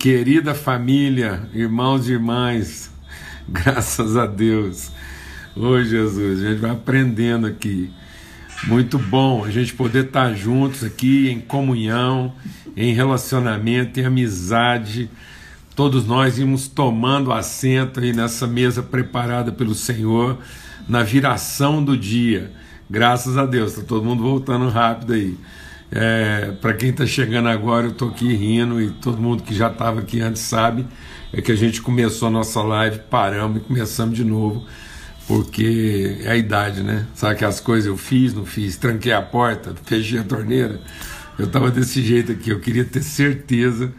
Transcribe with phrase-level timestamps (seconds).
[0.00, 2.90] Querida família, irmãos e irmãs,
[3.48, 4.90] graças a Deus.
[5.54, 7.88] Ô Jesus, a gente vai aprendendo aqui.
[8.64, 12.32] Muito bom a gente poder estar juntos aqui em comunhão,
[12.76, 15.08] em relacionamento, em amizade.
[15.76, 20.36] Todos nós íamos tomando assento aí nessa mesa preparada pelo Senhor,
[20.88, 22.50] na viração do dia.
[22.90, 25.38] Graças a Deus, está todo mundo voltando rápido aí.
[25.90, 29.68] É, Para quem está chegando agora, eu estou aqui rindo e todo mundo que já
[29.68, 30.86] estava aqui antes sabe
[31.32, 34.64] é que a gente começou a nossa live, paramos e começamos de novo,
[35.26, 37.06] porque é a idade, né?
[37.14, 40.80] Sabe que as coisas eu fiz, não fiz, tranquei a porta, fechei a torneira.
[41.38, 43.92] Eu estava desse jeito aqui, eu queria ter certeza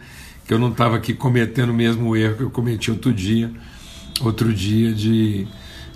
[0.46, 3.50] que eu não estava aqui cometendo o mesmo erro que eu cometi outro dia,
[4.20, 5.46] outro dia de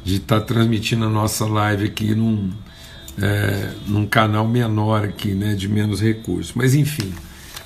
[0.04, 2.50] de estar tá transmitindo a nossa live aqui num
[3.20, 6.52] é, num canal menor aqui, né, de menos recursos.
[6.54, 7.12] Mas enfim,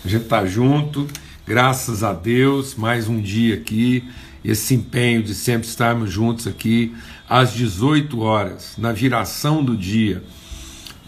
[0.05, 1.07] a gente está junto,
[1.47, 4.05] graças a Deus, mais um dia aqui,
[4.45, 6.95] esse empenho de sempre estarmos juntos aqui
[7.29, 10.23] às 18 horas, na viração do dia,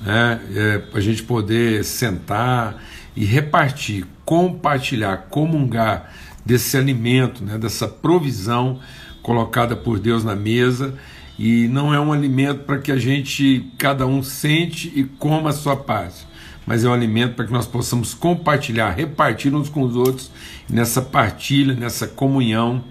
[0.01, 2.83] né, é, para a gente poder sentar
[3.15, 6.13] e repartir, compartilhar, comungar
[6.45, 8.81] desse alimento, né, dessa provisão
[9.23, 10.95] colocada por Deus na mesa
[11.41, 15.55] e não é um alimento para que a gente, cada um, sente e coma a
[15.55, 16.27] sua parte,
[16.67, 20.31] mas é um alimento para que nós possamos compartilhar, repartir uns com os outros,
[20.69, 22.85] nessa partilha, nessa comunhão,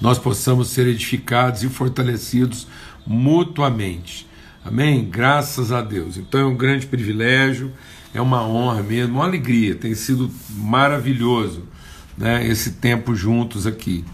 [0.00, 2.68] nós possamos ser edificados e fortalecidos
[3.04, 4.24] mutuamente.
[4.64, 5.04] Amém?
[5.10, 6.16] Graças a Deus.
[6.16, 7.72] Então é um grande privilégio,
[8.14, 11.64] é uma honra mesmo, uma alegria, tem sido maravilhoso
[12.16, 14.04] né, esse tempo juntos aqui.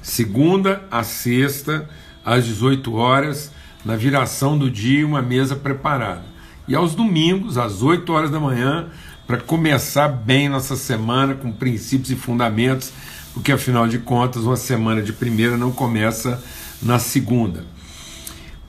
[0.00, 1.90] Segunda a sexta
[2.24, 3.52] às 18 horas,
[3.84, 6.22] na viração do dia, uma mesa preparada.
[6.66, 8.88] E aos domingos, às 8 horas da manhã,
[9.26, 12.92] para começar bem nossa semana com princípios e fundamentos,
[13.32, 16.42] porque afinal de contas, uma semana de primeira não começa
[16.82, 17.64] na segunda.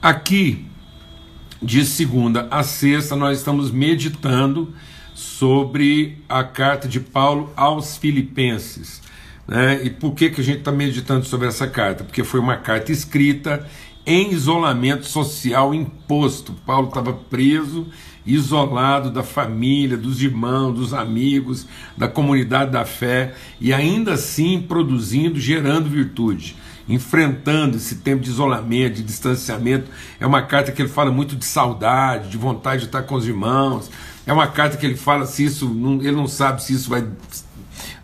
[0.01, 0.65] Aqui,
[1.61, 4.73] de segunda a sexta, nós estamos meditando
[5.13, 9.01] sobre a carta de Paulo aos Filipenses.
[9.47, 9.83] Né?
[9.83, 12.03] E por que, que a gente está meditando sobre essa carta?
[12.03, 13.65] Porque foi uma carta escrita
[14.05, 16.53] em isolamento social imposto.
[16.65, 17.87] Paulo estava preso,
[18.25, 25.39] isolado da família, dos irmãos, dos amigos, da comunidade da fé, e ainda assim produzindo,
[25.39, 26.55] gerando virtude,
[26.87, 29.89] enfrentando esse tempo de isolamento, de distanciamento.
[30.19, 33.27] É uma carta que ele fala muito de saudade, de vontade de estar com os
[33.27, 33.89] irmãos.
[34.25, 35.65] É uma carta que ele fala se isso,
[36.01, 37.07] ele não sabe se isso vai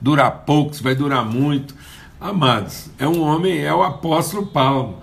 [0.01, 1.75] durar pouco, se vai durar muito.
[2.19, 5.00] Amados, é um homem, é o apóstolo Paulo.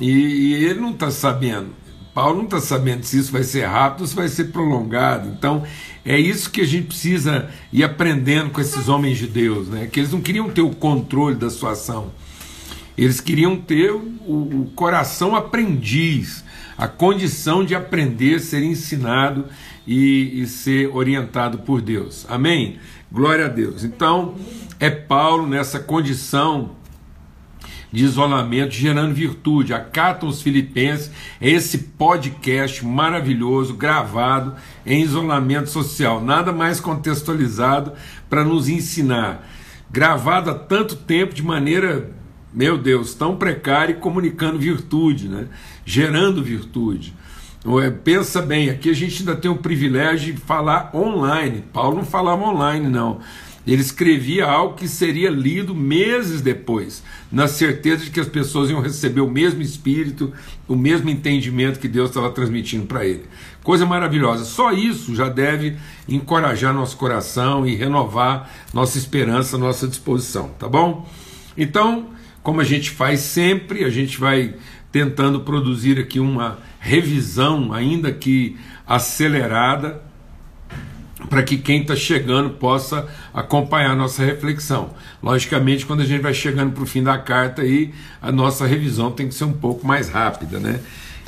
[0.00, 1.68] E, e ele não está sabendo.
[2.14, 5.28] Paulo não está sabendo se isso vai ser rápido ou se vai ser prolongado.
[5.28, 5.62] Então,
[6.04, 9.88] é isso que a gente precisa ir aprendendo com esses homens de Deus, né?
[9.90, 12.12] Que eles não queriam ter o controle da situação.
[12.98, 16.44] Eles queriam ter o, o coração aprendiz,
[16.76, 19.46] a condição de aprender, ser ensinado
[19.86, 22.26] e, e ser orientado por Deus.
[22.28, 22.78] Amém?
[23.12, 23.84] Glória a Deus.
[23.84, 24.36] Então,
[24.80, 26.70] é Paulo nessa condição
[27.92, 29.74] de isolamento, gerando virtude.
[29.74, 34.54] A Carta aos Filipenses é esse podcast maravilhoso, gravado
[34.86, 37.92] em isolamento social, nada mais contextualizado
[38.30, 39.46] para nos ensinar.
[39.90, 42.10] Gravado há tanto tempo de maneira,
[42.50, 45.48] meu Deus, tão precária e comunicando virtude, né?
[45.84, 47.12] gerando virtude.
[47.64, 51.62] É, pensa bem, aqui a gente ainda tem o privilégio de falar online.
[51.72, 53.20] Paulo não falava online, não.
[53.64, 57.00] Ele escrevia algo que seria lido meses depois,
[57.30, 60.32] na certeza de que as pessoas iam receber o mesmo espírito,
[60.66, 63.24] o mesmo entendimento que Deus estava transmitindo para ele.
[63.62, 64.44] Coisa maravilhosa.
[64.44, 65.76] Só isso já deve
[66.08, 71.08] encorajar nosso coração e renovar nossa esperança, nossa disposição, tá bom?
[71.56, 72.08] Então,
[72.42, 74.56] como a gente faz sempre, a gente vai
[74.90, 80.02] tentando produzir aqui uma revisão, ainda que acelerada,
[81.30, 84.90] para que quem está chegando possa acompanhar a nossa reflexão.
[85.22, 89.12] Logicamente, quando a gente vai chegando para o fim da carta, aí, a nossa revisão
[89.12, 90.80] tem que ser um pouco mais rápida, né?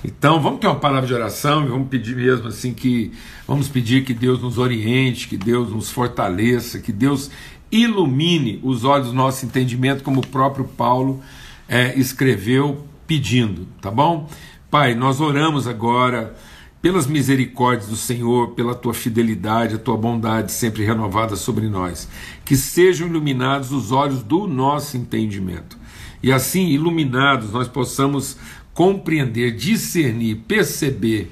[0.04, 3.12] Então, vamos ter uma palavra de oração e vamos pedir mesmo assim que
[3.46, 7.30] vamos pedir que Deus nos oriente, que Deus nos fortaleça, que Deus
[7.70, 11.22] ilumine os olhos do nosso entendimento, como o próprio Paulo
[11.68, 14.28] é, escreveu pedindo, tá bom?
[14.74, 16.34] Pai, nós oramos agora
[16.82, 22.08] pelas misericórdias do Senhor, pela tua fidelidade, a tua bondade sempre renovada sobre nós.
[22.44, 25.78] Que sejam iluminados os olhos do nosso entendimento.
[26.20, 28.36] E assim, iluminados, nós possamos
[28.72, 31.30] compreender, discernir, perceber,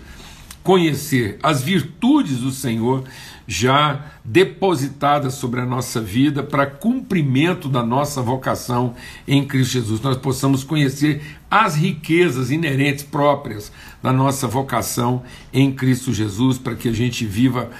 [0.62, 3.02] conhecer as virtudes do Senhor
[3.46, 8.94] já depositadas sobre a nossa vida para cumprimento da nossa vocação
[9.26, 10.00] em Cristo Jesus.
[10.00, 13.72] Nós possamos conhecer as riquezas inerentes próprias
[14.02, 15.22] da nossa vocação
[15.52, 17.70] em Cristo Jesus, para que a gente viva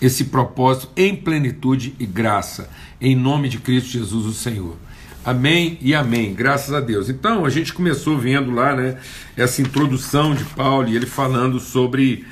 [0.00, 2.68] esse propósito em plenitude e graça,
[3.00, 4.76] em nome de Cristo Jesus, o Senhor.
[5.24, 7.08] Amém e amém, graças a Deus.
[7.08, 8.98] Então, a gente começou vendo lá, né,
[9.34, 12.26] essa introdução de Paulo e ele falando sobre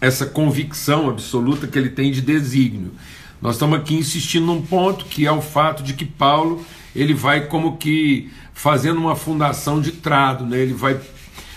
[0.00, 2.92] essa convicção absoluta que ele tem de desígnio.
[3.40, 6.64] Nós estamos aqui insistindo num ponto que é o fato de que Paulo
[6.94, 10.58] ele vai como que fazendo uma fundação de trado, né?
[10.58, 10.98] Ele vai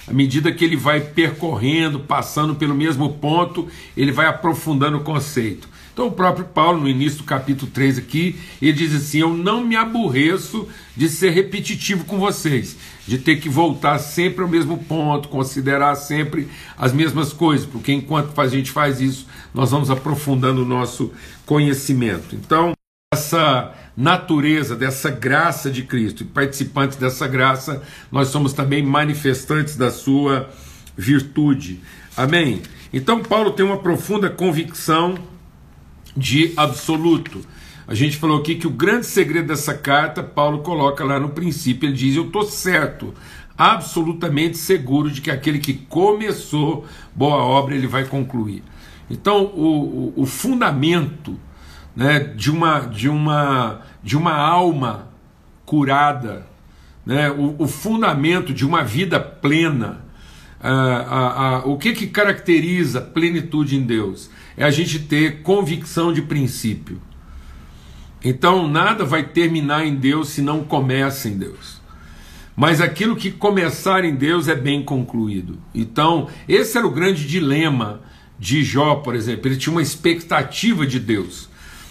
[0.09, 5.69] à medida que ele vai percorrendo, passando pelo mesmo ponto, ele vai aprofundando o conceito.
[5.93, 9.63] Então, o próprio Paulo, no início do capítulo 3 aqui, ele diz assim: Eu não
[9.63, 15.27] me aborreço de ser repetitivo com vocês, de ter que voltar sempre ao mesmo ponto,
[15.27, 16.47] considerar sempre
[16.77, 21.11] as mesmas coisas, porque enquanto a gente faz isso, nós vamos aprofundando o nosso
[21.45, 22.33] conhecimento.
[22.33, 22.71] Então,
[23.13, 29.91] essa natureza, dessa graça de Cristo, e participantes dessa graça, nós somos também manifestantes da
[29.91, 30.49] sua
[30.97, 31.81] virtude.
[32.15, 32.61] Amém?
[32.93, 35.15] Então, Paulo tem uma profunda convicção
[36.15, 37.41] de absoluto.
[37.85, 41.87] A gente falou aqui que o grande segredo dessa carta, Paulo coloca lá no princípio,
[41.87, 43.13] ele diz: Eu estou certo,
[43.57, 48.63] absolutamente seguro de que aquele que começou boa obra, ele vai concluir.
[49.09, 51.37] Então, o, o, fundamento
[51.95, 55.09] né, de, uma, de, uma, de uma alma
[55.65, 56.47] curada,
[57.05, 60.03] né, o, o fundamento de uma vida plena,
[60.59, 64.31] ah, ah, ah, o que, que caracteriza plenitude em Deus?
[64.57, 66.99] é a gente ter convicção de princípio.
[68.23, 71.79] Então nada vai terminar em Deus se não começa em Deus.
[72.55, 75.59] Mas aquilo que começar em Deus é bem concluído.
[75.73, 78.01] Então, esse era o grande dilema
[78.39, 79.47] de Jó, por exemplo.
[79.47, 81.48] Ele tinha uma expectativa de Deus.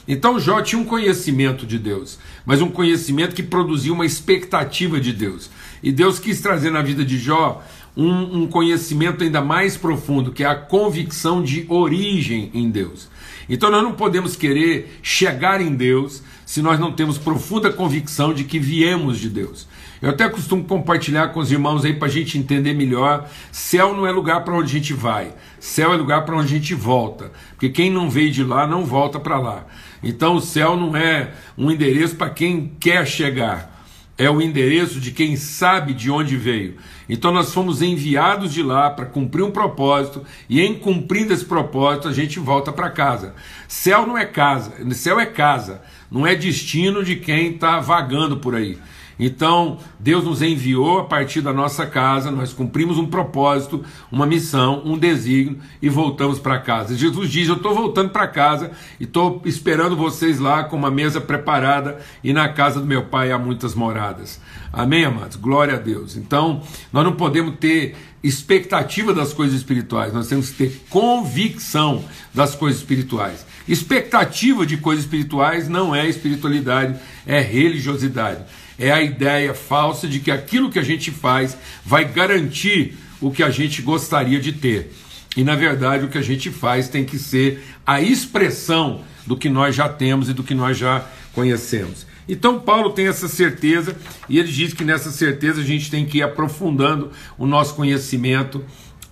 [0.08, 5.12] Então Jó tinha um conhecimento de Deus, mas um conhecimento que produzia uma expectativa de
[5.12, 5.50] Deus.
[5.82, 7.62] E Deus quis trazer na vida de Jó
[7.94, 13.08] um, um conhecimento ainda mais profundo, que é a convicção de origem em Deus.
[13.50, 18.44] Então nós não podemos querer chegar em Deus se nós não temos profunda convicção de
[18.44, 19.68] que viemos de Deus.
[20.00, 23.28] Eu até costumo compartilhar com os irmãos aí para a gente entender melhor.
[23.50, 26.58] Céu não é lugar para onde a gente vai, céu é lugar para onde a
[26.58, 27.32] gente volta.
[27.50, 29.66] Porque quem não veio de lá não volta para lá.
[30.02, 33.78] Então o céu não é um endereço para quem quer chegar
[34.18, 36.76] é o endereço de quem sabe de onde veio.
[37.08, 42.08] Então nós fomos enviados de lá para cumprir um propósito, e em cumprindo esse propósito
[42.08, 43.36] a gente volta para casa.
[43.68, 45.80] Céu não é casa, céu é casa,
[46.10, 48.76] não é destino de quem está vagando por aí.
[49.18, 54.82] Então, Deus nos enviou a partir da nossa casa, nós cumprimos um propósito, uma missão,
[54.84, 56.96] um desígnio e voltamos para casa.
[56.96, 58.70] Jesus diz: Eu estou voltando para casa
[59.00, 63.32] e estou esperando vocês lá com uma mesa preparada e na casa do meu pai
[63.32, 64.40] há muitas moradas.
[64.72, 65.36] Amém, amados?
[65.36, 66.16] Glória a Deus.
[66.16, 66.62] Então,
[66.92, 72.04] nós não podemos ter expectativa das coisas espirituais, nós temos que ter convicção
[72.34, 73.46] das coisas espirituais.
[73.66, 78.44] Expectativa de coisas espirituais não é espiritualidade, é religiosidade
[78.78, 83.42] é a ideia falsa de que aquilo que a gente faz vai garantir o que
[83.42, 84.92] a gente gostaria de ter.
[85.36, 89.48] E na verdade o que a gente faz tem que ser a expressão do que
[89.48, 92.06] nós já temos e do que nós já conhecemos.
[92.28, 93.96] Então Paulo tem essa certeza
[94.28, 98.64] e ele diz que nessa certeza a gente tem que ir aprofundando o nosso conhecimento,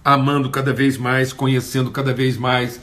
[0.04, 2.80] amando cada vez mais, conhecendo cada vez mais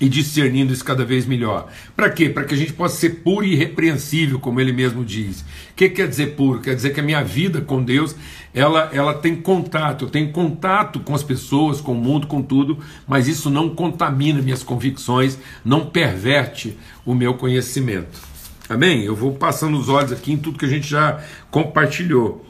[0.00, 1.68] e discernindo isso cada vez melhor.
[1.94, 2.28] Para quê?
[2.28, 5.40] Para que a gente possa ser puro e irrepreensível, como ele mesmo diz.
[5.40, 6.60] O que quer dizer puro?
[6.60, 8.14] Quer dizer que a minha vida com Deus,
[8.52, 12.78] ela, ela tem contato, eu tenho contato com as pessoas, com o mundo, com tudo,
[13.06, 18.20] mas isso não contamina minhas convicções, não perverte o meu conhecimento.
[18.68, 19.02] Amém?
[19.02, 22.45] Eu vou passando os olhos aqui em tudo que a gente já compartilhou.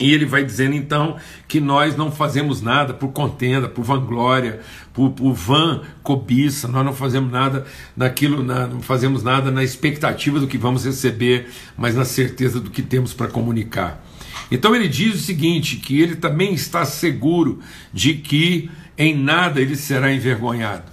[0.00, 1.16] E ele vai dizendo então
[1.46, 4.60] que nós não fazemos nada por contenda, por vanglória,
[4.94, 10.40] por, por van cobiça, nós não fazemos nada naquilo, na, não fazemos nada na expectativa
[10.40, 14.02] do que vamos receber, mas na certeza do que temos para comunicar.
[14.50, 17.60] Então ele diz o seguinte: que ele também está seguro
[17.92, 20.89] de que em nada ele será envergonhado.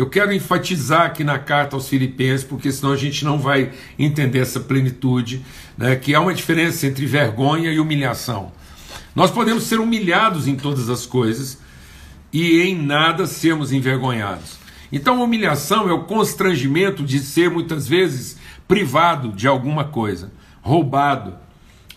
[0.00, 4.38] Eu quero enfatizar aqui na carta aos Filipenses, porque senão a gente não vai entender
[4.38, 5.44] essa plenitude,
[5.76, 8.50] né, que há uma diferença entre vergonha e humilhação.
[9.14, 11.58] Nós podemos ser humilhados em todas as coisas
[12.32, 14.56] e em nada sermos envergonhados.
[14.90, 21.34] Então, humilhação é o constrangimento de ser muitas vezes privado de alguma coisa, roubado,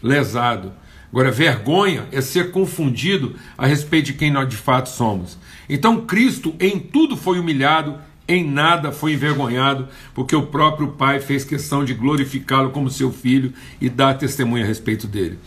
[0.01, 0.73] lesado.
[1.13, 5.37] Agora, vergonha é ser confundido a respeito de quem nós de fato somos.
[5.69, 11.43] Então, Cristo em tudo foi humilhado em nada foi envergonhado, porque o próprio Pai fez
[11.43, 15.37] questão de glorificá-lo como seu filho e dar testemunho a respeito dele.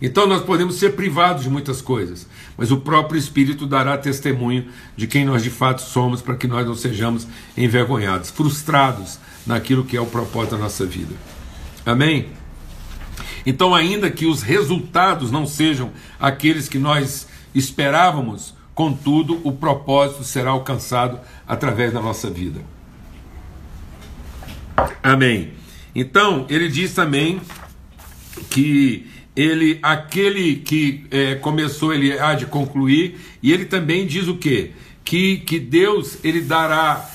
[0.00, 5.06] Então nós podemos ser privados de muitas coisas, mas o próprio Espírito dará testemunho de
[5.06, 10.00] quem nós de fato somos, para que nós não sejamos envergonhados, frustrados naquilo que é
[10.00, 11.14] o propósito da nossa vida.
[11.84, 12.39] Amém?
[13.50, 15.90] Então, ainda que os resultados não sejam
[16.20, 22.60] aqueles que nós esperávamos, contudo, o propósito será alcançado através da nossa vida.
[25.02, 25.54] Amém.
[25.92, 27.40] Então, ele diz também
[28.48, 34.36] que ele, aquele que é, começou, ele há de concluir, e ele também diz o
[34.36, 34.70] quê?
[35.04, 37.10] Que, que Deus ele dará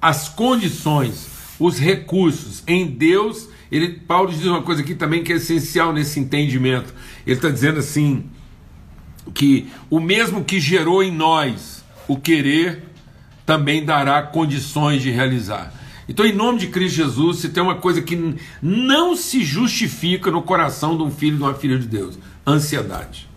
[0.00, 1.26] as condições,
[1.58, 2.62] os recursos.
[2.64, 6.92] Em Deus, ele, Paulo diz uma coisa aqui também que é essencial nesse entendimento.
[7.26, 8.24] Ele está dizendo assim:
[9.32, 12.82] que o mesmo que gerou em nós o querer,
[13.46, 15.72] também dará condições de realizar.
[16.08, 20.42] Então, em nome de Cristo Jesus, se tem uma coisa que não se justifica no
[20.42, 23.28] coração de um filho e de uma filha de Deus: ansiedade.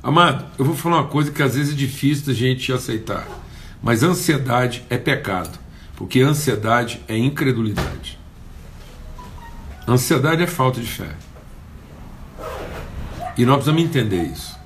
[0.00, 3.26] Amado, eu vou falar uma coisa que às vezes é difícil da gente aceitar,
[3.82, 5.58] mas ansiedade é pecado,
[5.96, 8.18] porque ansiedade é incredulidade.
[9.86, 11.14] Ansiedade é falta de fé.
[13.36, 14.56] E nós precisamos entender isso.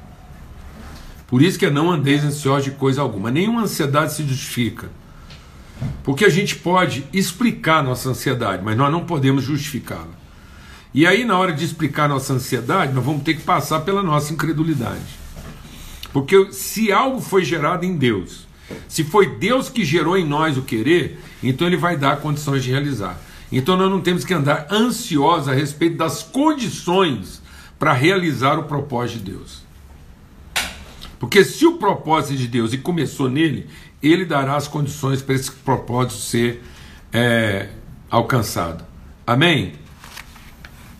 [1.26, 3.30] Por isso que é não andeis ansiosos de coisa alguma.
[3.30, 4.88] Nenhuma ansiedade se justifica.
[6.02, 10.18] Porque a gente pode explicar nossa ansiedade, mas nós não podemos justificá-la.
[10.94, 14.32] E aí, na hora de explicar nossa ansiedade, nós vamos ter que passar pela nossa
[14.32, 15.18] incredulidade.
[16.12, 18.46] Porque se algo foi gerado em Deus,
[18.88, 22.70] se foi Deus que gerou em nós o querer, então Ele vai dar condições de
[22.70, 23.20] realizar.
[23.50, 27.42] Então nós não temos que andar ansiosos a respeito das condições
[27.78, 29.62] para realizar o propósito de Deus.
[31.18, 33.66] Porque se o propósito é de Deus e começou nele,
[34.02, 36.62] ele dará as condições para esse propósito ser
[37.12, 37.70] é,
[38.10, 38.84] alcançado.
[39.26, 39.72] Amém?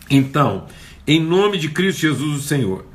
[0.09, 0.65] Então,
[1.07, 2.85] em nome de Cristo Jesus, o Senhor.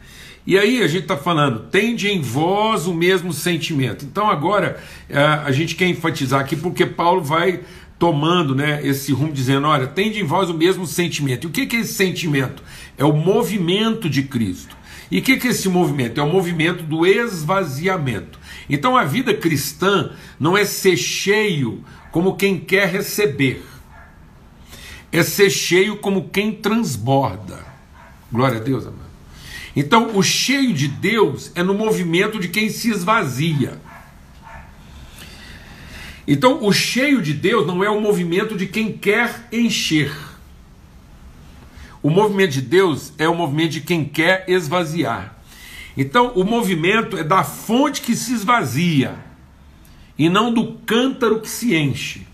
[0.46, 4.04] E aí a gente está falando, tende em vós o mesmo sentimento.
[4.04, 7.60] Então agora é, a gente quer enfatizar aqui porque Paulo vai
[8.04, 11.44] tomando né, esse rumo dizendo, olha, tende em vós o mesmo sentimento.
[11.44, 12.62] E o que, que é esse sentimento?
[12.98, 14.76] É o movimento de Cristo.
[15.10, 16.20] E o que, que é esse movimento?
[16.20, 18.38] É o movimento do esvaziamento.
[18.68, 21.82] Então a vida cristã não é ser cheio
[22.12, 23.64] como quem quer receber,
[25.10, 27.64] é ser cheio como quem transborda.
[28.30, 29.00] Glória a Deus, amado.
[29.74, 33.80] Então o cheio de Deus é no movimento de quem se esvazia.
[36.26, 40.12] Então o cheio de Deus não é o movimento de quem quer encher.
[42.02, 45.38] O movimento de Deus é o movimento de quem quer esvaziar.
[45.96, 49.16] Então, o movimento é da fonte que se esvazia
[50.18, 52.26] e não do cântaro que se enche.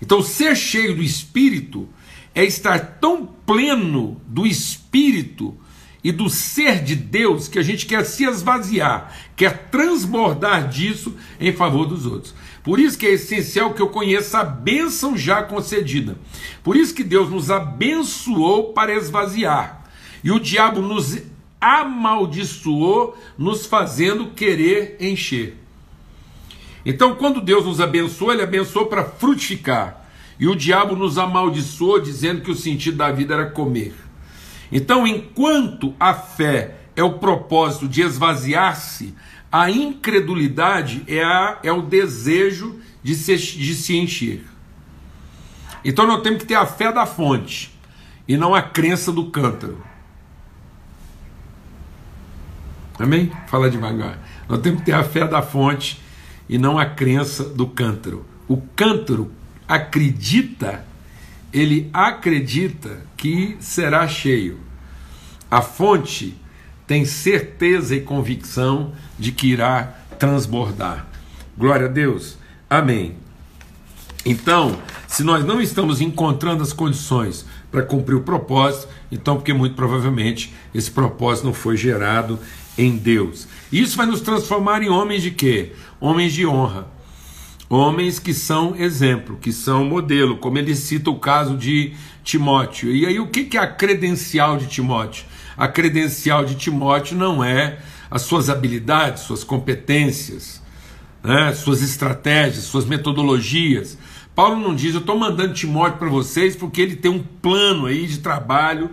[0.00, 1.88] Então, ser cheio do Espírito
[2.34, 5.56] é estar tão pleno do Espírito
[6.02, 11.52] e do ser de Deus que a gente quer se esvaziar, quer transbordar disso em
[11.52, 12.34] favor dos outros.
[12.62, 16.16] Por isso que é essencial que eu conheça a bênção já concedida.
[16.62, 19.84] Por isso que Deus nos abençoou para esvaziar.
[20.22, 21.18] E o diabo nos
[21.60, 25.56] amaldiçoou, nos fazendo querer encher.
[26.84, 30.04] Então, quando Deus nos abençoou, Ele abençoou para frutificar.
[30.38, 33.94] E o diabo nos amaldiçoou, dizendo que o sentido da vida era comer.
[34.70, 39.14] Então, enquanto a fé é o propósito de esvaziar-se,
[39.52, 44.42] a incredulidade é, a, é o desejo de se, de se encher.
[45.84, 47.70] Então, nós temos que ter a fé da fonte
[48.26, 49.84] e não a crença do cântaro.
[52.98, 53.30] Amém?
[53.46, 54.18] Fala devagar.
[54.48, 56.00] Nós temos que ter a fé da fonte
[56.48, 58.24] e não a crença do cântaro.
[58.48, 59.30] O cântaro
[59.68, 60.84] acredita,
[61.52, 64.60] ele acredita que será cheio.
[65.50, 66.40] A fonte
[66.92, 71.06] tem certeza e convicção de que irá transbordar.
[71.56, 72.36] Glória a Deus.
[72.68, 73.16] Amém.
[74.26, 74.76] Então,
[75.08, 80.52] se nós não estamos encontrando as condições para cumprir o propósito, então porque muito provavelmente
[80.74, 82.38] esse propósito não foi gerado
[82.76, 83.48] em Deus.
[83.72, 85.72] Isso vai nos transformar em homens de quê?
[85.98, 86.88] Homens de honra.
[87.70, 92.94] Homens que são exemplo, que são modelo, como ele cita o caso de Timóteo.
[92.94, 95.31] E aí, o que é a credencial de Timóteo?
[95.56, 97.78] A credencial de Timóteo não é
[98.10, 100.62] as suas habilidades, suas competências,
[101.22, 103.96] né, suas estratégias, suas metodologias.
[104.34, 108.06] Paulo não diz, eu estou mandando Timóteo para vocês porque ele tem um plano aí
[108.06, 108.90] de trabalho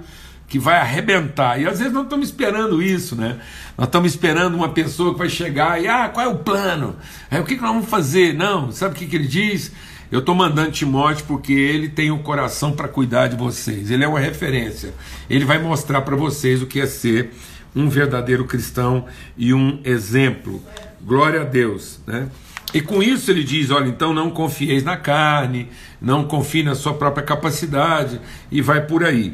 [0.49, 1.61] que vai arrebentar.
[1.61, 3.39] E às vezes nós estamos esperando isso, né?
[3.77, 6.95] Nós estamos esperando uma pessoa que vai chegar e, ah, qual é o plano?
[7.29, 8.33] É, o que, que nós vamos fazer?
[8.33, 9.71] Não, sabe o que, que ele diz?
[10.11, 13.91] Eu estou mandando Timóteo porque ele tem o um coração para cuidar de vocês.
[13.91, 14.93] Ele é uma referência.
[15.29, 17.31] Ele vai mostrar para vocês o que é ser
[17.75, 19.05] um verdadeiro cristão
[19.37, 20.63] e um exemplo.
[21.01, 22.27] Glória a Deus, né?
[22.73, 25.69] E com isso ele diz: olha, então não confieis na carne,
[26.01, 28.19] não confie na sua própria capacidade,
[28.51, 29.33] e vai por aí.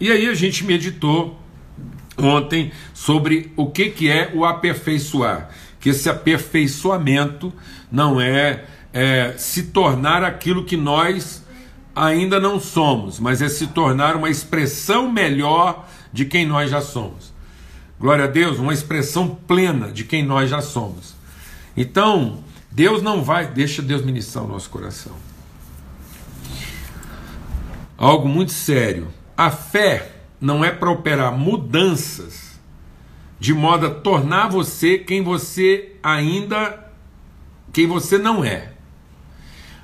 [0.00, 1.40] E aí a gente meditou
[2.18, 5.50] ontem sobre o que, que é o aperfeiçoar.
[5.80, 7.52] Que esse aperfeiçoamento
[7.90, 8.64] não é,
[8.98, 11.44] é se tornar aquilo que nós
[11.94, 17.30] ainda não somos, mas é se tornar uma expressão melhor de quem nós já somos.
[18.00, 21.14] Glória a Deus, uma expressão plena de quem nós já somos.
[21.76, 25.12] Então, Deus não vai, deixa Deus ministrar o nosso coração.
[27.98, 29.08] Algo muito sério.
[29.36, 30.10] A fé
[30.40, 32.58] não é para operar mudanças
[33.38, 36.82] de modo a tornar você quem você ainda
[37.74, 38.75] quem você não é.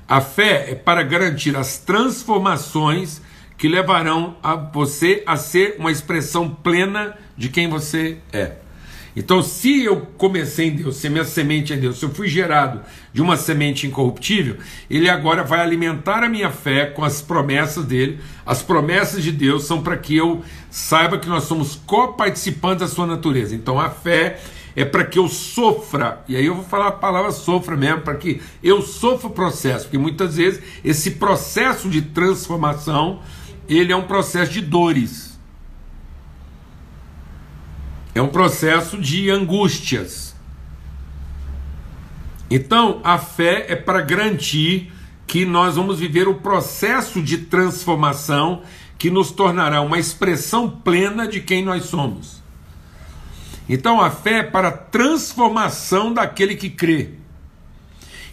[0.07, 3.21] A fé é para garantir as transformações
[3.57, 8.63] que levarão a você a ser uma expressão plena de quem você é.
[9.15, 12.81] Então, se eu comecei em Deus, se minha semente é Deus, se eu fui gerado
[13.13, 14.57] de uma semente incorruptível,
[14.89, 18.19] ele agora vai alimentar a minha fé com as promessas dele.
[18.43, 23.05] As promessas de Deus são para que eu saiba que nós somos coparticipantes da sua
[23.05, 23.53] natureza.
[23.53, 24.39] Então, a fé
[24.75, 28.15] é para que eu sofra, e aí eu vou falar a palavra sofra mesmo, para
[28.15, 33.21] que eu sofra o processo, porque muitas vezes esse processo de transformação,
[33.67, 35.39] ele é um processo de dores.
[38.15, 40.35] É um processo de angústias.
[42.49, 44.91] Então, a fé é para garantir
[45.25, 48.61] que nós vamos viver o processo de transformação
[48.99, 52.42] que nos tornará uma expressão plena de quem nós somos.
[53.67, 57.11] Então, a fé é para a transformação daquele que crê.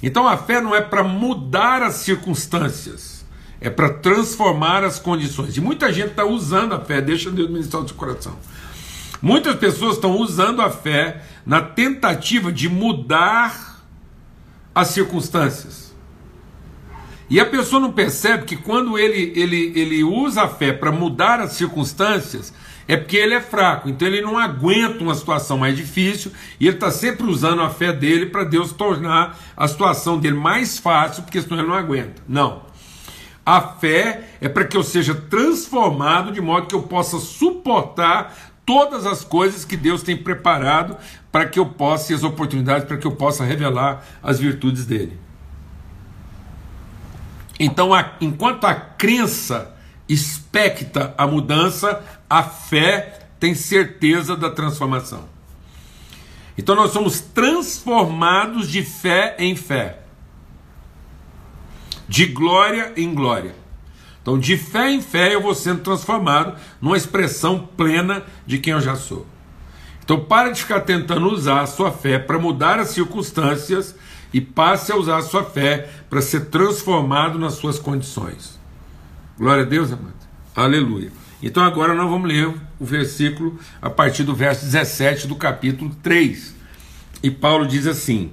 [0.03, 3.25] Então, a fé não é para mudar as circunstâncias,
[3.61, 5.57] é para transformar as condições.
[5.57, 8.37] E muita gente está usando a fé, deixa Deus ministrar o seu coração
[9.23, 13.83] Muitas pessoas estão usando a fé na tentativa de mudar
[14.75, 15.95] as circunstâncias.
[17.29, 21.39] E a pessoa não percebe que quando ele, ele, ele usa a fé para mudar
[21.39, 22.53] as circunstâncias,
[22.91, 26.75] é porque ele é fraco, então ele não aguenta uma situação mais difícil e ele
[26.75, 31.41] está sempre usando a fé dele para Deus tornar a situação dele mais fácil, porque
[31.41, 32.21] senão ele não aguenta.
[32.27, 32.63] Não.
[33.47, 39.07] A fé é para que eu seja transformado de modo que eu possa suportar todas
[39.07, 40.97] as coisas que Deus tem preparado
[41.31, 45.17] para que eu possa, e as oportunidades para que eu possa revelar as virtudes dele.
[47.57, 49.77] Então, a, enquanto a crença
[50.09, 55.29] expecta a mudança, a fé tem certeza da transformação.
[56.57, 60.01] Então, nós somos transformados de fé em fé,
[62.07, 63.55] de glória em glória.
[64.23, 68.81] Então, de fé em fé, eu vou sendo transformado numa expressão plena de quem eu
[68.81, 69.27] já sou.
[70.05, 73.95] Então, para de ficar tentando usar a sua fé para mudar as circunstâncias
[74.33, 78.59] e passe a usar a sua fé para ser transformado nas suas condições.
[79.39, 80.15] Glória a Deus, amado.
[80.55, 81.20] Aleluia.
[81.43, 82.49] Então, agora nós vamos ler
[82.79, 86.55] o versículo a partir do verso 17 do capítulo 3.
[87.23, 88.33] E Paulo diz assim: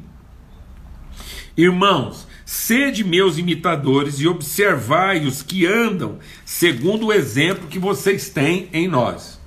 [1.55, 8.69] Irmãos, Sede meus imitadores e observai os que andam segundo o exemplo que vocês têm
[8.71, 9.37] em nós.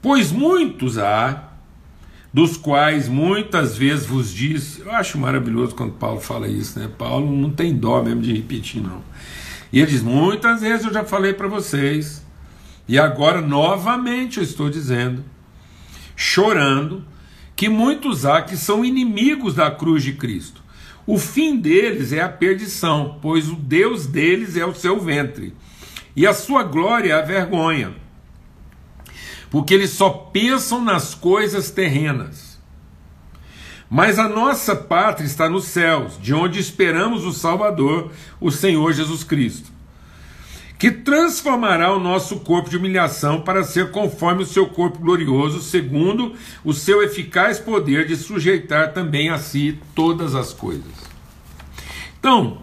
[0.00, 1.50] Pois muitos há,
[2.32, 6.88] dos quais muitas vezes vos disse, eu acho maravilhoso quando Paulo fala isso, né?
[6.96, 9.02] Paulo não tem dó mesmo de repetir, não.
[9.70, 12.24] E ele diz: muitas vezes eu já falei para vocês,
[12.88, 15.24] e agora novamente eu estou dizendo,
[16.14, 17.04] chorando,
[17.54, 20.62] que muitos há que são inimigos da cruz de Cristo.
[21.06, 25.54] O fim deles é a perdição, pois o Deus deles é o seu ventre,
[26.14, 27.94] e a sua glória é a vergonha,
[29.50, 32.56] porque eles só pensam nas coisas terrenas.
[33.88, 39.22] Mas a nossa pátria está nos céus, de onde esperamos o Salvador, o Senhor Jesus
[39.22, 39.70] Cristo,
[40.78, 46.34] que transformará o nosso corpo de humilhação para ser conforme o seu corpo glorioso, segundo
[46.62, 50.92] o seu eficaz poder de sujeitar também a si todas as coisas.
[52.18, 52.58] Então,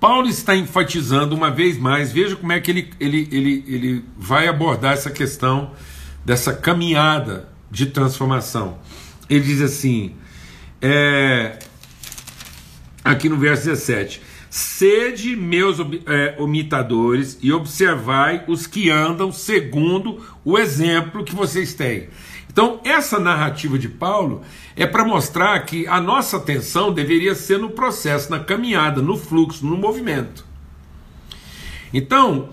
[0.00, 4.48] Paulo está enfatizando uma vez mais, veja como é que ele, ele, ele, ele vai
[4.48, 5.72] abordar essa questão
[6.24, 8.78] dessa caminhada de transformação.
[9.28, 10.14] Ele diz assim,
[10.80, 11.58] é,
[13.04, 14.22] aqui no verso 17:
[14.56, 22.06] Sede meus é, imitadores e observai os que andam segundo o exemplo que vocês têm.
[22.48, 24.42] Então, essa narrativa de Paulo
[24.76, 29.66] é para mostrar que a nossa atenção deveria ser no processo, na caminhada, no fluxo,
[29.66, 30.46] no movimento.
[31.92, 32.50] Então,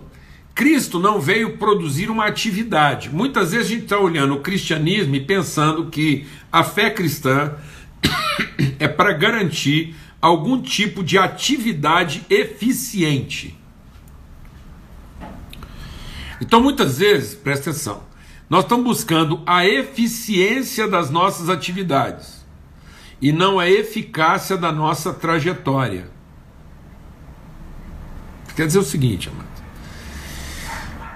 [0.55, 3.11] Cristo não veio produzir uma atividade.
[3.11, 7.53] Muitas vezes a gente está olhando o cristianismo e pensando que a fé cristã
[8.79, 13.57] é para garantir algum tipo de atividade eficiente.
[16.39, 18.03] Então, muitas vezes, presta atenção,
[18.49, 22.45] nós estamos buscando a eficiência das nossas atividades
[23.21, 26.09] e não a eficácia da nossa trajetória.
[28.55, 29.47] Quer dizer o seguinte, amado,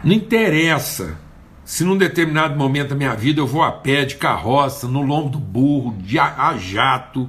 [0.04, 1.18] não interessa
[1.66, 5.30] se num determinado momento da minha vida eu vou a pé, de carroça, no lombo
[5.30, 7.28] do burro, de a, jato,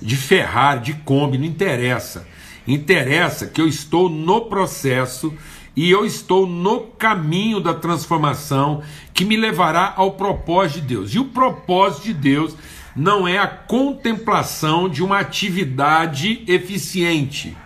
[0.00, 2.28] de Ferrari, de Kombi, não interessa.
[2.66, 5.32] Interessa que eu estou no processo
[5.74, 8.82] e eu estou no caminho da transformação
[9.14, 11.14] que me levará ao propósito de Deus.
[11.14, 12.54] E o propósito de Deus
[12.94, 17.56] não é a contemplação de uma atividade eficiente.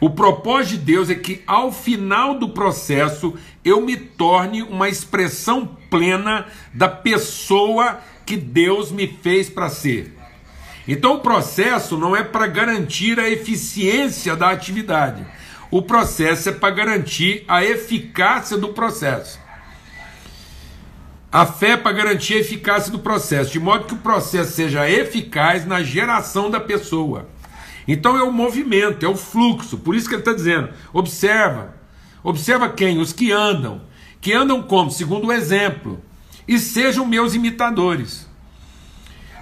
[0.00, 3.34] O propósito de Deus é que ao final do processo
[3.66, 10.14] eu me torne uma expressão plena da pessoa que Deus me fez para ser.
[10.86, 15.26] Então o processo não é para garantir a eficiência da atividade.
[15.68, 19.40] O processo é para garantir a eficácia do processo.
[21.32, 24.88] A fé é para garantir a eficácia do processo, de modo que o processo seja
[24.88, 27.28] eficaz na geração da pessoa.
[27.88, 29.76] Então é o movimento, é o fluxo.
[29.76, 31.74] Por isso que ele está dizendo: observa.
[32.26, 32.98] Observa quem?
[32.98, 33.82] Os que andam.
[34.20, 34.90] Que andam como?
[34.90, 36.02] Segundo o exemplo.
[36.48, 38.28] E sejam meus imitadores.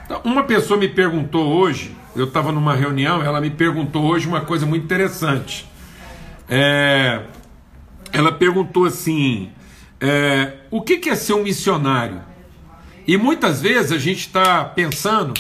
[0.05, 4.42] Então, uma pessoa me perguntou hoje, eu estava numa reunião, ela me perguntou hoje uma
[4.42, 5.66] coisa muito interessante.
[6.47, 7.23] É,
[8.12, 9.51] ela perguntou assim:
[9.99, 12.20] é, o que, que é ser um missionário?
[13.07, 15.33] E muitas vezes a gente está pensando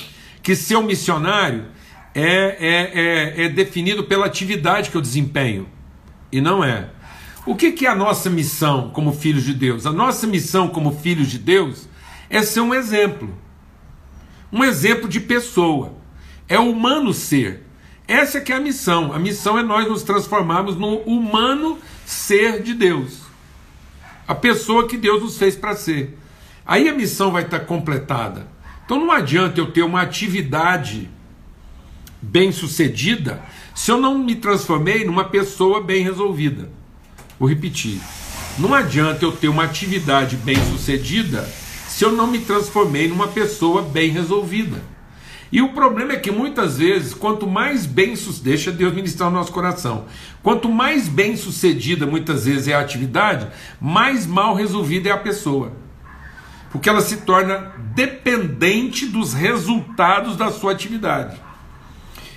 [0.42, 1.66] que ser um missionário
[2.14, 5.68] é, é, é, é definido pela atividade que eu desempenho.
[6.32, 6.88] E não é.
[7.46, 9.84] O que, que é a nossa missão como filhos de Deus?
[9.84, 11.86] A nossa missão como filhos de Deus
[12.30, 13.34] é ser um exemplo.
[14.50, 15.92] Um exemplo de pessoa.
[16.48, 17.62] É humano ser.
[18.08, 19.12] Essa que é a missão.
[19.12, 23.20] A missão é nós nos transformarmos no humano ser de Deus.
[24.26, 26.18] A pessoa que Deus nos fez para ser.
[26.64, 28.48] Aí a missão vai estar completada.
[28.86, 31.10] Então não adianta eu ter uma atividade
[32.22, 33.42] bem-sucedida
[33.74, 36.70] se eu não me transformei numa pessoa bem resolvida.
[37.44, 38.00] Vou repetir.
[38.58, 41.42] Não adianta eu ter uma atividade bem-sucedida
[41.86, 44.82] se eu não me transformei numa pessoa bem resolvida.
[45.52, 49.32] E o problema é que muitas vezes, quanto mais bem sucedida, deixa Deus ministrar o
[49.32, 50.06] nosso coração,
[50.42, 53.46] quanto mais bem sucedida muitas vezes é a atividade,
[53.78, 55.70] mais mal resolvida é a pessoa.
[56.72, 61.38] Porque ela se torna dependente dos resultados da sua atividade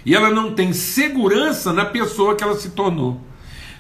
[0.06, 3.27] e ela não tem segurança na pessoa que ela se tornou.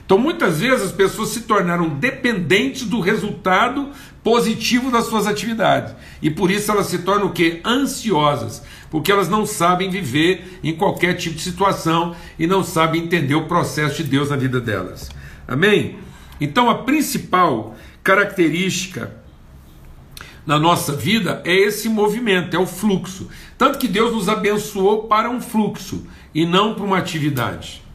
[0.07, 3.89] Então, muitas vezes as pessoas se tornaram dependentes do resultado
[4.23, 5.93] positivo das suas atividades.
[6.21, 7.59] E por isso elas se tornam o quê?
[7.65, 13.35] Ansiosas, porque elas não sabem viver em qualquer tipo de situação e não sabem entender
[13.35, 15.11] o processo de Deus na vida delas.
[15.45, 15.99] Amém?
[16.39, 19.13] Então, a principal característica
[20.45, 23.27] na nossa vida é esse movimento, é o fluxo.
[23.57, 27.85] Tanto que Deus nos abençoou para um fluxo e não para uma atividade.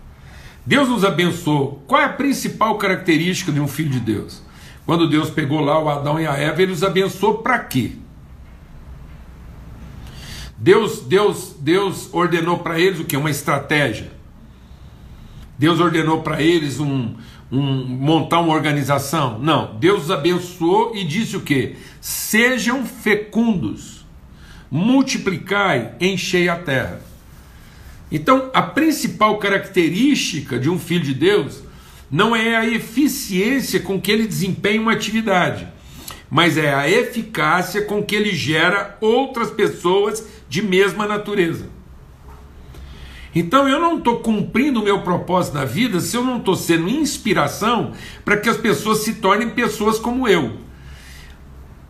[0.65, 1.83] Deus nos abençoou.
[1.87, 4.43] Qual é a principal característica de um filho de Deus?
[4.87, 7.93] Quando Deus pegou lá o Adão e a Eva, ele os abençoou para quê?
[10.57, 13.17] Deus, Deus, Deus ordenou para eles o que?
[13.17, 14.13] Uma estratégia.
[15.59, 17.15] Deus ordenou para eles um,
[17.51, 19.39] um, montar uma organização.
[19.39, 21.77] Não, Deus os abençoou e disse o que?
[22.01, 24.07] Sejam fecundos,
[24.71, 27.01] multiplicai, enchei a terra.
[28.13, 31.63] Então, a principal característica de um filho de Deus
[32.11, 35.67] não é a eficiência com que ele desempenha uma atividade,
[36.29, 41.71] mas é a eficácia com que ele gera outras pessoas de mesma natureza.
[43.35, 46.91] Então eu não estou cumprindo o meu propósito na vida se eu não estou sendo
[46.91, 47.93] inspiração
[48.27, 50.59] para que as pessoas se tornem pessoas como eu.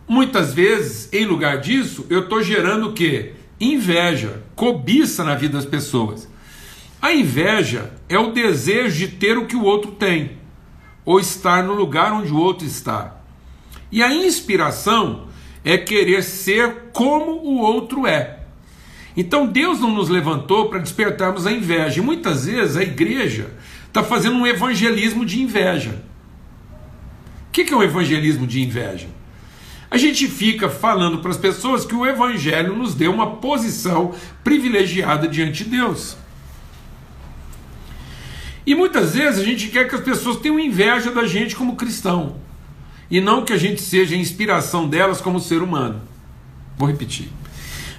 [0.07, 3.33] Muitas vezes, em lugar disso, eu estou gerando o quê?
[3.59, 6.29] Inveja, cobiça na vida das pessoas.
[7.01, 10.37] A inveja é o desejo de ter o que o outro tem,
[11.03, 13.17] ou estar no lugar onde o outro está.
[13.91, 15.27] E a inspiração
[15.63, 18.39] é querer ser como o outro é.
[19.15, 21.99] Então Deus não nos levantou para despertarmos a inveja.
[21.99, 23.51] E muitas vezes a igreja
[23.87, 26.01] está fazendo um evangelismo de inveja.
[27.47, 29.07] O que é um evangelismo de inveja?
[29.93, 35.27] A gente fica falando para as pessoas que o evangelho nos deu uma posição privilegiada
[35.27, 36.17] diante de Deus.
[38.65, 42.37] E muitas vezes a gente quer que as pessoas tenham inveja da gente como cristão,
[43.07, 46.01] e não que a gente seja a inspiração delas como ser humano.
[46.75, 47.29] Vou repetir.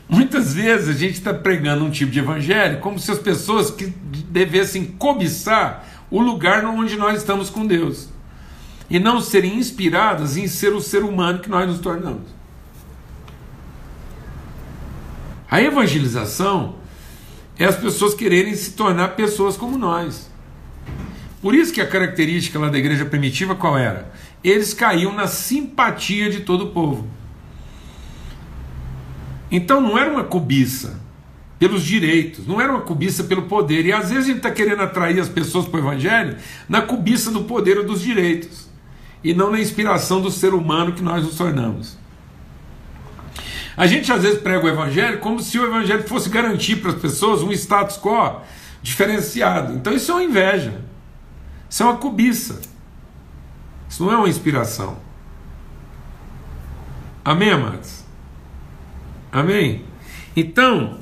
[0.09, 3.87] Muitas vezes a gente está pregando um tipo de evangelho como se as pessoas que
[3.87, 8.13] devessem cobiçar o lugar onde nós estamos com Deus
[8.89, 12.35] e não serem inspiradas em ser o ser humano que nós nos tornamos.
[15.51, 16.77] A evangelização
[17.59, 20.31] é as pessoas quererem se tornar pessoas como nós.
[21.41, 24.13] Por isso que a característica lá da igreja primitiva qual era?
[24.43, 27.07] Eles caíam na simpatia de todo o povo.
[29.51, 31.01] Então não era uma cobiça
[31.59, 33.87] pelos direitos, não era uma cobiça pelo poder.
[33.87, 36.37] E às vezes a gente está querendo atrair as pessoas para o Evangelho
[36.69, 38.69] na cobiça do poder ou dos direitos,
[39.25, 41.97] e não na inspiração do ser humano que nós nos tornamos.
[43.75, 47.01] A gente às vezes prega o Evangelho como se o Evangelho fosse garantir para as
[47.01, 48.43] pessoas um status quo
[48.83, 49.73] diferenciado.
[49.75, 50.83] Então isso é uma inveja,
[51.69, 52.61] isso é uma cobiça,
[53.89, 54.99] isso não é uma inspiração.
[57.25, 58.05] Amém, amados?
[59.33, 59.85] Amém?
[60.37, 60.99] Então,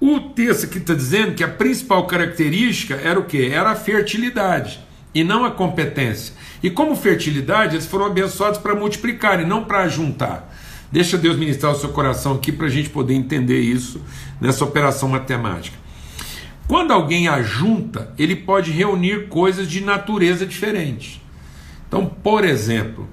[0.00, 3.50] o texto aqui está dizendo que a principal característica era o que?
[3.50, 4.80] Era a fertilidade
[5.14, 6.34] e não a competência.
[6.62, 10.54] E como fertilidade, eles foram abençoados para multiplicar e não para juntar.
[10.92, 14.00] Deixa Deus ministrar o seu coração aqui para a gente poder entender isso
[14.40, 15.78] nessa operação matemática.
[16.66, 21.20] Quando alguém ajunta, ele pode reunir coisas de natureza diferente.
[21.86, 23.08] Então, por exemplo,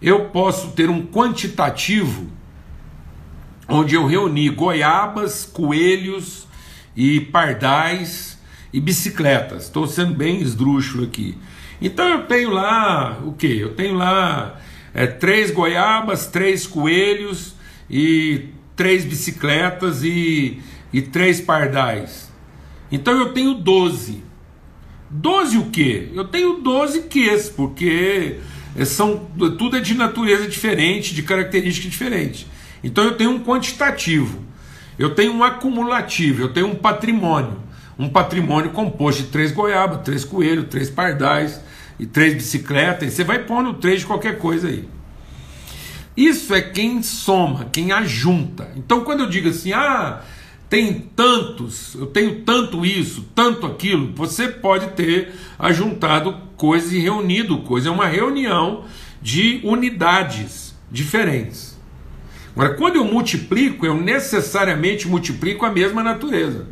[0.00, 2.26] eu posso ter um quantitativo
[3.68, 6.46] onde eu reuni goiabas, coelhos
[6.96, 8.37] e pardais
[8.72, 9.64] e bicicletas.
[9.64, 11.36] Estou sendo bem esdrúxulo aqui.
[11.80, 13.58] Então eu tenho lá o que?
[13.60, 14.60] Eu tenho lá
[14.92, 17.54] é, três goiabas, três coelhos
[17.88, 20.60] e três bicicletas e,
[20.92, 22.32] e três pardais.
[22.90, 24.22] Então eu tenho doze.
[25.10, 26.08] Doze o quê?
[26.14, 28.38] Eu tenho doze ques, porque
[28.84, 29.26] são,
[29.58, 32.46] tudo é de natureza diferente, de característica diferente.
[32.84, 34.44] Então eu tenho um quantitativo,
[34.98, 37.67] eu tenho um acumulativo, eu tenho um patrimônio.
[37.98, 41.60] Um patrimônio composto de três goiabas, três coelhos, três pardais
[41.98, 43.08] e três bicicletas.
[43.08, 44.88] E você vai pondo três de qualquer coisa aí.
[46.16, 48.70] Isso é quem soma, quem ajunta.
[48.76, 50.22] Então quando eu digo assim, ah,
[50.68, 57.58] tem tantos, eu tenho tanto isso, tanto aquilo, você pode ter ajuntado coisas e reunido
[57.58, 57.88] coisas.
[57.88, 58.84] É uma reunião
[59.22, 61.78] de unidades diferentes.
[62.52, 66.66] Agora, quando eu multiplico, eu necessariamente multiplico a mesma natureza.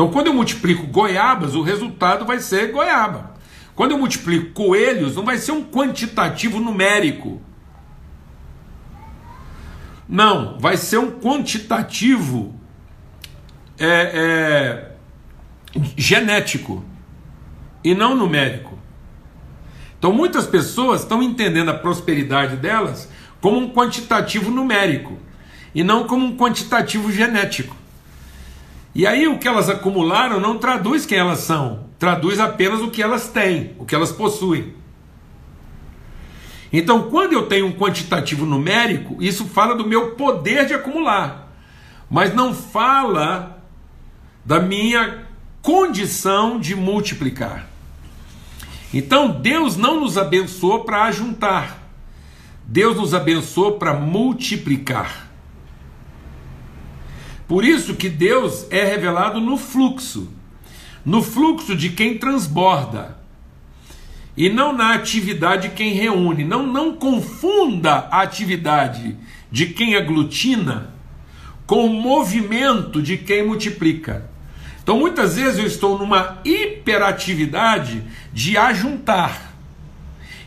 [0.00, 3.34] Então, quando eu multiplico goiabas, o resultado vai ser goiaba.
[3.74, 7.38] Quando eu multiplico coelhos, não vai ser um quantitativo numérico.
[10.08, 12.54] Não, vai ser um quantitativo
[13.78, 14.96] é,
[15.74, 16.82] é, genético
[17.84, 18.78] e não numérico.
[19.98, 23.06] Então, muitas pessoas estão entendendo a prosperidade delas
[23.38, 25.18] como um quantitativo numérico
[25.74, 27.79] e não como um quantitativo genético.
[28.94, 33.02] E aí o que elas acumularam não traduz quem elas são, traduz apenas o que
[33.02, 34.74] elas têm, o que elas possuem.
[36.72, 41.52] Então, quando eu tenho um quantitativo numérico, isso fala do meu poder de acumular,
[42.08, 43.64] mas não fala
[44.44, 45.26] da minha
[45.62, 47.68] condição de multiplicar.
[48.92, 51.78] Então, Deus não nos abençoou para ajuntar.
[52.66, 55.29] Deus nos abençoou para multiplicar.
[57.50, 60.32] Por isso que Deus é revelado no fluxo,
[61.04, 63.18] no fluxo de quem transborda,
[64.36, 66.44] e não na atividade de quem reúne.
[66.44, 69.16] Não, não confunda a atividade
[69.50, 70.94] de quem aglutina
[71.66, 74.30] com o movimento de quem multiplica.
[74.80, 79.56] Então muitas vezes eu estou numa hiperatividade de ajuntar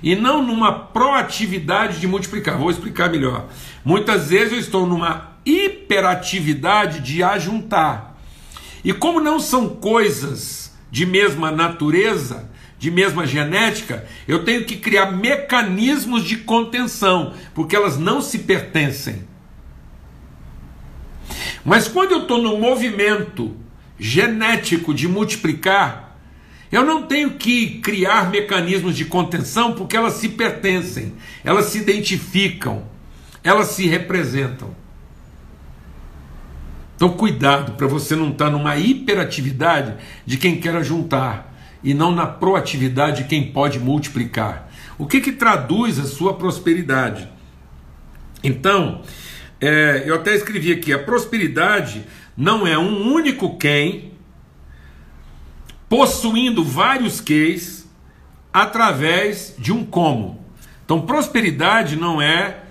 [0.02, 2.58] e não numa proatividade de multiplicar.
[2.58, 3.50] Vou explicar melhor.
[3.84, 8.18] Muitas vezes eu estou numa hiperatividade de ajuntar.
[8.84, 15.12] E como não são coisas de mesma natureza, de mesma genética, eu tenho que criar
[15.12, 19.24] mecanismos de contenção, porque elas não se pertencem.
[21.64, 23.56] Mas quando eu estou no movimento
[23.98, 26.20] genético de multiplicar,
[26.72, 32.84] eu não tenho que criar mecanismos de contenção porque elas se pertencem, elas se identificam,
[33.44, 34.76] elas se representam.
[36.96, 41.54] Então, cuidado para você não estar tá numa hiperatividade de quem quer juntar
[41.84, 44.72] e não na proatividade de quem pode multiplicar.
[44.98, 47.28] O que, que traduz a sua prosperidade?
[48.44, 49.02] Então,
[49.60, 52.06] é, eu até escrevi aqui: a prosperidade
[52.38, 54.14] não é um único quem
[55.90, 57.88] possuindo vários queis
[58.52, 60.44] através de um como.
[60.86, 62.64] Então, prosperidade não é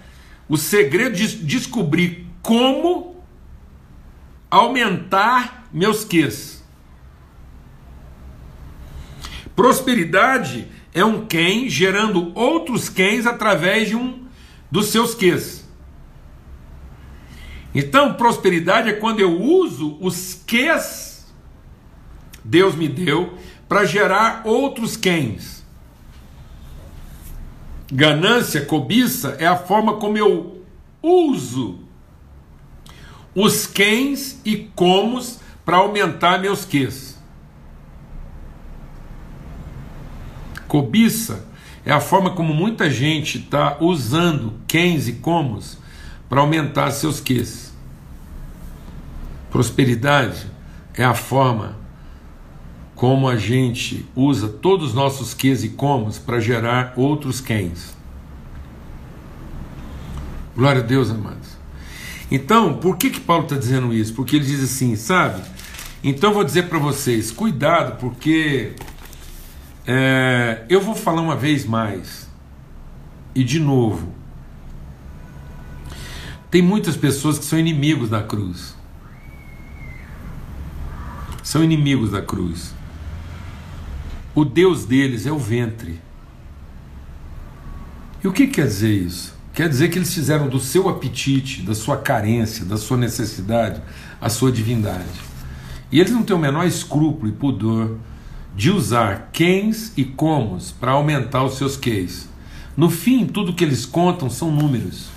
[0.49, 3.12] o segredo de descobrir como
[4.53, 6.63] aumentar meus quês.
[9.57, 14.27] Prosperidade é um quem gerando outros quens através de um
[14.71, 15.67] dos seus quês.
[17.75, 21.13] Então, prosperidade é quando eu uso os quês
[22.45, 25.65] Deus me deu para gerar outros quens.
[27.91, 30.63] Ganância, cobiça é a forma como eu
[31.03, 31.82] uso
[33.35, 37.19] os quens e comos para aumentar meus quês.
[40.69, 41.47] Cobiça
[41.85, 45.79] é a forma como muita gente está usando quens e comos
[46.29, 47.73] para aumentar seus quês.
[49.51, 50.47] Prosperidade
[50.95, 51.77] é a forma
[52.95, 57.97] como a gente usa todos os nossos quês e comos para gerar outros quens.
[60.55, 61.52] Glória a Deus, amados.
[62.35, 64.15] Então, por que, que Paulo está dizendo isso?
[64.15, 65.43] Porque ele diz assim, sabe?
[66.03, 68.73] Então vou dizer para vocês, cuidado, porque
[69.87, 72.27] é, eu vou falar uma vez mais,
[73.35, 74.15] e de novo,
[76.51, 78.75] tem muitas pessoas que são inimigos da cruz.
[81.43, 82.75] São inimigos da cruz.
[84.35, 86.01] O Deus deles é o ventre.
[88.25, 89.42] E o que quer dizer isso?
[89.53, 93.83] Quer dizer que eles fizeram do seu apetite, da sua carência, da sua necessidade,
[94.21, 95.05] a sua divindade.
[95.91, 97.99] E eles não têm o menor escrúpulo e pudor
[98.57, 102.29] de usar quens e comos para aumentar os seus queis.
[102.75, 105.11] No fim, tudo que eles contam são números.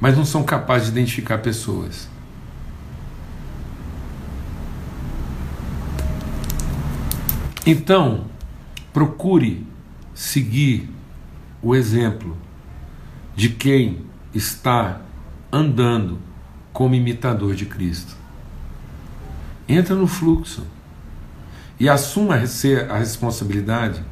[0.00, 2.08] Mas não são capazes de identificar pessoas.
[7.66, 8.24] Então,
[8.94, 9.66] procure
[10.14, 10.88] seguir
[11.62, 12.36] o exemplo
[13.34, 15.00] de quem está
[15.52, 16.18] andando
[16.72, 18.16] como imitador de Cristo.
[19.68, 20.66] Entra no fluxo
[21.78, 24.02] e assuma a responsabilidade,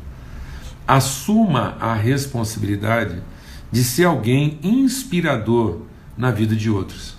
[0.86, 3.22] assuma a responsabilidade
[3.70, 5.82] de ser alguém inspirador
[6.16, 7.16] na vida de outros.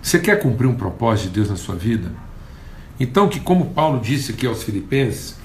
[0.00, 2.12] Você quer cumprir um propósito de Deus na sua vida?
[2.98, 5.36] Então, que como Paulo disse aqui aos Filipenses,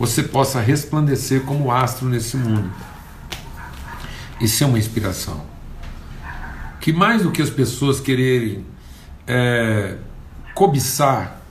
[0.00, 2.72] você possa resplandecer como astro nesse mundo.
[4.40, 5.44] Isso é uma inspiração.
[6.80, 8.64] Que mais do que as pessoas quererem
[9.26, 9.98] é,
[10.54, 11.42] cobiçar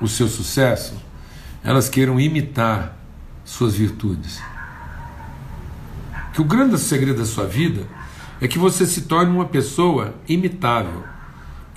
[0.00, 1.00] o seu sucesso,
[1.62, 2.98] elas queiram imitar
[3.44, 4.42] suas virtudes.
[6.32, 7.86] Que o grande segredo da sua vida
[8.40, 11.04] é que você se torne uma pessoa imitável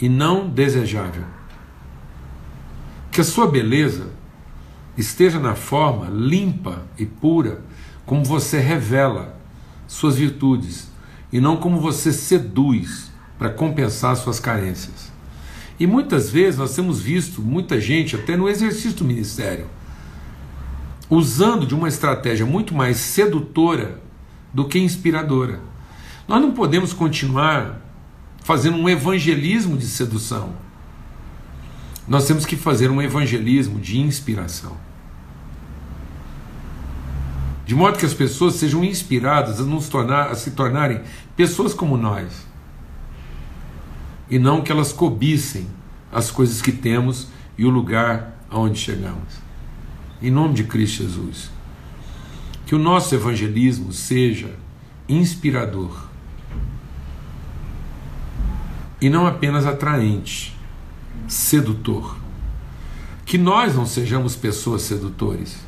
[0.02, 1.26] e não desejável.
[3.12, 4.17] Que a sua beleza
[4.98, 7.62] esteja na forma limpa e pura
[8.06, 9.38] como você revela
[9.88, 10.90] suas virtudes
[11.32, 15.12] e não como você seduz para compensar suas carências.
[15.80, 19.68] E muitas vezes nós temos visto muita gente, até no exercício do ministério,
[21.10, 24.02] usando de uma estratégia muito mais sedutora
[24.52, 25.60] do que inspiradora.
[26.28, 27.82] Nós não podemos continuar
[28.44, 30.54] fazendo um evangelismo de sedução.
[32.08, 34.87] Nós temos que fazer um evangelismo de inspiração
[37.68, 41.02] de modo que as pessoas sejam inspiradas a, nos tornar, a se tornarem
[41.36, 42.48] pessoas como nós,
[44.30, 45.68] e não que elas cobicem
[46.10, 47.28] as coisas que temos
[47.58, 49.34] e o lugar aonde chegamos.
[50.22, 51.52] Em nome de Cristo Jesus.
[52.66, 54.56] Que o nosso evangelismo seja
[55.08, 56.08] inspirador
[59.02, 60.58] e não apenas atraente,
[61.28, 62.18] sedutor.
[63.26, 65.67] Que nós não sejamos pessoas sedutores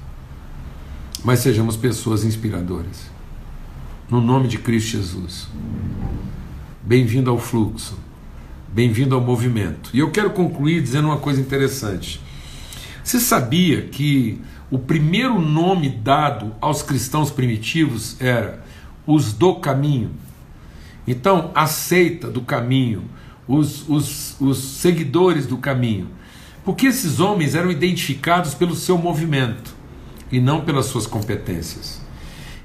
[1.24, 3.10] mas sejamos pessoas inspiradoras.
[4.10, 5.48] No nome de Cristo Jesus.
[6.82, 7.98] Bem-vindo ao fluxo.
[8.68, 9.90] Bem-vindo ao movimento.
[9.94, 12.22] E eu quero concluir dizendo uma coisa interessante.
[13.04, 14.42] Você sabia que
[14.72, 18.64] o primeiro nome dado aos cristãos primitivos era
[19.06, 20.12] os do caminho?
[21.08, 23.04] Então, a seita do caminho,
[23.48, 26.08] os, os, os seguidores do caminho.
[26.64, 29.79] Porque esses homens eram identificados pelo seu movimento
[30.32, 32.02] e não pelas suas competências.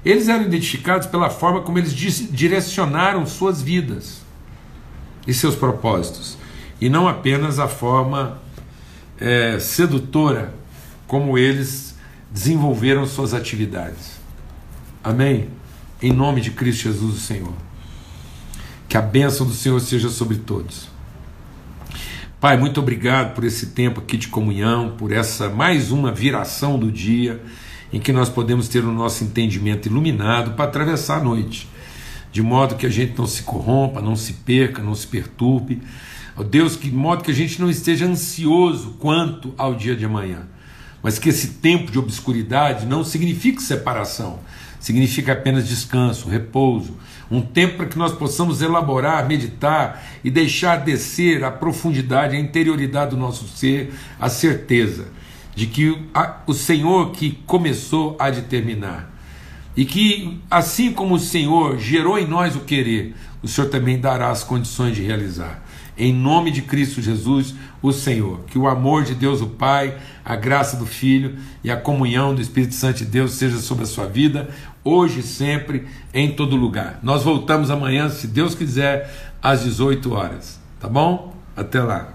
[0.03, 4.23] Eles eram identificados pela forma como eles direcionaram suas vidas.
[5.27, 6.37] e seus propósitos,
[6.79, 8.39] e não apenas a forma
[9.19, 10.53] é, sedutora
[11.07, 11.95] como eles
[12.31, 14.19] desenvolveram suas atividades.
[15.03, 15.49] Amém?
[16.01, 17.53] Em nome de Cristo Jesus, o Senhor.
[18.87, 20.87] Que a bênção do Senhor seja sobre todos.
[22.45, 26.91] Pai, muito obrigado por esse tempo aqui de comunhão, por essa mais uma viração do
[26.91, 27.41] dia
[27.91, 31.67] em que nós podemos ter o nosso entendimento iluminado para atravessar a noite,
[32.31, 35.81] de modo que a gente não se corrompa, não se perca, não se perturbe.
[36.37, 40.43] Ó Deus, de modo que a gente não esteja ansioso quanto ao dia de amanhã,
[41.01, 44.39] mas que esse tempo de obscuridade não signifique separação,
[44.85, 46.95] significa apenas descanso, repouso,
[47.31, 53.09] um tempo para que nós possamos elaborar, meditar e deixar descer a profundidade, a interioridade
[53.09, 55.07] do nosso ser, a certeza
[55.55, 55.97] de que
[56.45, 59.11] o Senhor que começou a determinar.
[59.75, 64.29] E que, assim como o Senhor gerou em nós o querer, o Senhor também dará
[64.29, 65.65] as condições de realizar.
[65.97, 68.41] Em nome de Cristo Jesus, o Senhor.
[68.47, 72.41] Que o amor de Deus, o Pai, a graça do Filho e a comunhão do
[72.41, 74.49] Espírito Santo de Deus seja sobre a sua vida,
[74.85, 76.99] hoje sempre, em todo lugar.
[77.03, 79.11] Nós voltamos amanhã, se Deus quiser,
[79.41, 80.59] às 18 horas.
[80.79, 81.35] Tá bom?
[81.57, 82.14] Até lá.